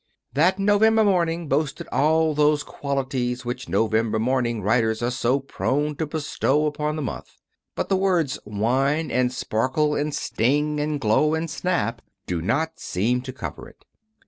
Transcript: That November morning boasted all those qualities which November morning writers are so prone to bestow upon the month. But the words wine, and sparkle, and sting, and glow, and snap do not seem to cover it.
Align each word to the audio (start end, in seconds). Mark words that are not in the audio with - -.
That 0.33 0.57
November 0.57 1.03
morning 1.03 1.47
boasted 1.47 1.87
all 1.91 2.33
those 2.33 2.63
qualities 2.63 3.45
which 3.45 3.69
November 3.69 4.17
morning 4.17 4.63
writers 4.63 5.03
are 5.03 5.11
so 5.11 5.39
prone 5.39 5.95
to 5.97 6.07
bestow 6.07 6.65
upon 6.65 6.95
the 6.95 7.03
month. 7.03 7.37
But 7.75 7.87
the 7.89 7.97
words 7.97 8.39
wine, 8.43 9.11
and 9.11 9.31
sparkle, 9.31 9.93
and 9.93 10.11
sting, 10.11 10.79
and 10.79 10.99
glow, 10.99 11.35
and 11.35 11.47
snap 11.47 12.01
do 12.25 12.41
not 12.41 12.79
seem 12.79 13.21
to 13.21 13.31
cover 13.31 13.69
it. 13.69 13.85